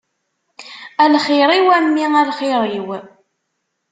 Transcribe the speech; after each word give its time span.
A 1.03 1.05
lxir-iw, 1.13 1.67
a 1.77 1.77
mmi 1.85 2.01
a 2.19 2.21
lxir-iw. 2.29 2.87